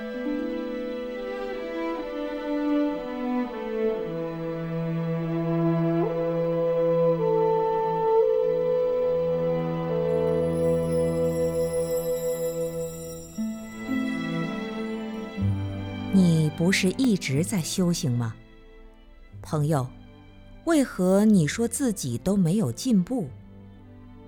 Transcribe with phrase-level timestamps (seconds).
[0.00, 0.06] 你
[16.56, 18.36] 不是一直在修行吗，
[19.42, 19.84] 朋友？
[20.66, 23.28] 为何你说自己都没有进步？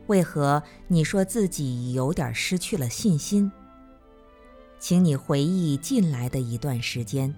[0.08, 3.52] 为何你说自己有点失去了信心？
[4.80, 7.32] 请你回忆近来的一段时间，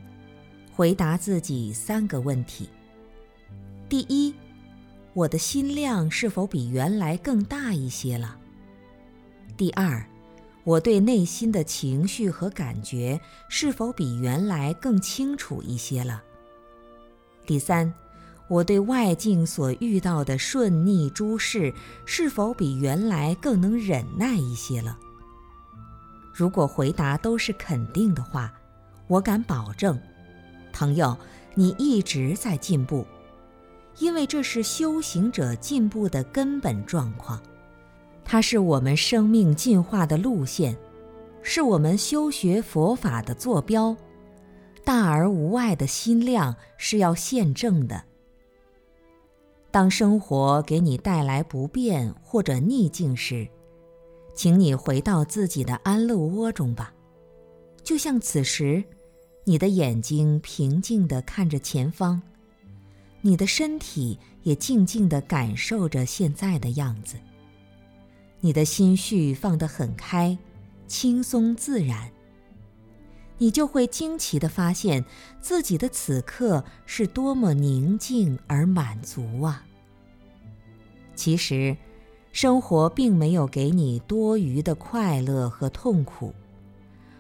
[0.73, 2.69] 回答自己三个问题：
[3.89, 4.33] 第一，
[5.13, 8.39] 我的心量是否比原来更大一些了？
[9.57, 10.07] 第二，
[10.63, 16.23] 我对内心的情绪和感觉是否比原来更清楚一些了？
[17.45, 17.93] 第三，
[18.49, 21.75] 我对外境所遇到的顺逆诸事
[22.07, 24.97] 是否比原来更能忍耐一些了？
[26.33, 28.53] 如果回答都是肯定的话，
[29.07, 29.99] 我敢保证，
[30.73, 31.17] 朋友，
[31.55, 33.07] 你一直在进步，
[33.99, 37.41] 因为这是修行者进步的根本状况。
[38.25, 40.77] 它是我们生命进化的路线，
[41.43, 43.95] 是我们修学佛法的坐标。
[44.85, 48.03] 大而无碍的心量是要现正的。
[49.71, 53.49] 当生活给你带来不便或者逆境时，
[54.35, 56.93] 请你回到自己的安乐窝中吧，
[57.83, 58.83] 就像此时，
[59.45, 62.21] 你的眼睛平静地看着前方，
[63.21, 67.17] 你的身体也静静地感受着现在的样子。
[68.41, 70.37] 你的心绪放得很开，
[70.89, 72.11] 轻松自然。
[73.39, 75.05] 你就会惊奇地发现
[75.41, 79.65] 自己的此刻是多么宁静而满足啊！
[81.17, 81.77] 其实，
[82.33, 86.35] 生活并没有给你多余的快乐和痛苦，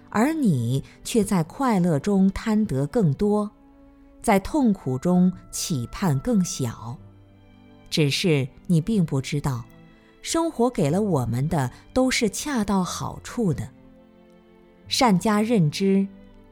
[0.08, 3.50] 而你却在快乐中贪得更多，
[4.20, 6.96] 在痛苦中期盼更小。
[7.90, 9.64] 只是你并不知道。
[10.22, 13.68] 生活给了我们的都是恰到好处的，
[14.86, 16.06] 善加认知、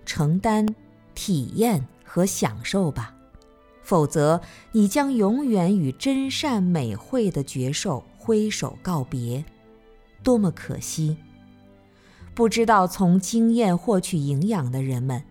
[0.04, 0.66] 承担、
[1.14, 3.14] 体验和享受吧，
[3.84, 4.40] 否则
[4.72, 9.42] 你将永远与真善美慧的觉受挥手告别，
[10.22, 11.16] 多么可惜！
[12.34, 15.24] 不知道从经验获取营养的人们，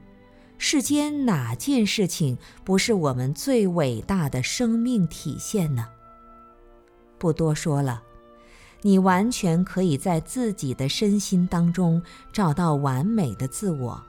[0.58, 5.88] 世间哪件事情不是我们最伟大的生命体现呢？
[7.20, 8.02] 不多说了。
[8.82, 12.02] 你完全可以在自己的身心当中
[12.32, 14.02] 找到完美的自我，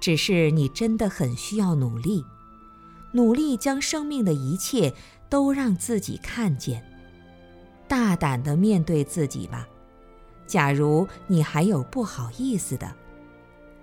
[0.00, 2.24] 只是你真的很需要努力，
[3.12, 4.92] 努力将生命的一切
[5.30, 6.84] 都让自己看见，
[7.88, 9.66] 大胆地面对自己吧，
[10.46, 12.94] 假如你还有不好意思的，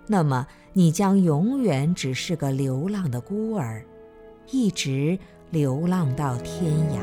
[0.08, 3.84] 那么你将永远只是个流浪的孤儿，
[4.52, 5.18] 一直
[5.50, 7.00] 流浪到天涯。